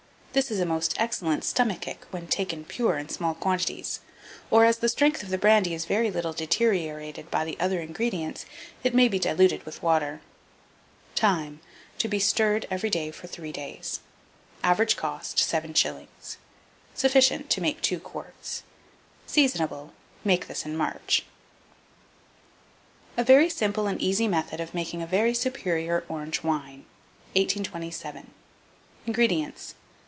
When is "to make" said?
17.49-17.81